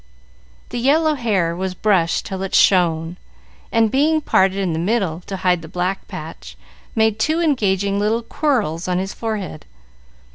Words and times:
The 0.69 0.79
yellow 0.79 1.13
hair 1.13 1.55
was 1.55 1.75
brushed 1.75 2.25
till 2.25 2.41
it 2.41 2.55
shone, 2.55 3.17
and 3.71 3.91
being 3.91 4.19
parted 4.19 4.57
in 4.57 4.73
the 4.73 4.79
middle, 4.79 5.19
to 5.27 5.37
hide 5.37 5.61
the 5.61 5.67
black 5.67 6.07
patch, 6.07 6.57
made 6.95 7.19
two 7.19 7.39
engaging 7.39 7.99
little 7.99 8.23
"quirls" 8.23 8.87
on 8.87 8.97
his 8.97 9.13
forehead. 9.13 9.63